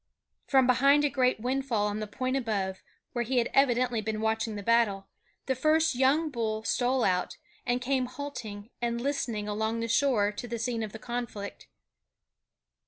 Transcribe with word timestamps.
From 0.47 0.65
behind 0.65 1.05
a 1.05 1.11
great 1.11 1.39
windfall 1.41 1.85
on 1.85 1.99
the 1.99 2.07
point 2.07 2.35
above, 2.35 2.81
where 3.13 3.23
he 3.23 3.37
had 3.37 3.51
evidently 3.53 4.01
been 4.01 4.19
watching 4.19 4.55
the 4.55 4.63
battle, 4.63 5.05
the 5.45 5.53
first 5.53 5.93
young 5.93 6.31
bull 6.31 6.63
stole 6.63 7.03
out, 7.03 7.37
and 7.67 7.81
came 7.83 8.07
halting 8.07 8.71
and 8.81 8.99
listening 8.99 9.47
along 9.47 9.79
the 9.79 9.87
shore 9.87 10.31
to 10.31 10.47
the 10.47 10.57
scene 10.57 10.81
of 10.81 10.91
the 10.91 10.97
conflict. 10.97 11.67